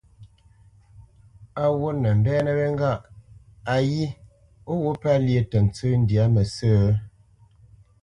[1.63, 4.03] Á ghwûʼnə mbɛ́nə́ wê ŋgâʼ:‹‹ayí
[4.69, 6.75] ó ghwût pə́ lyé tə ntsə́ ndyâ mə sə̂?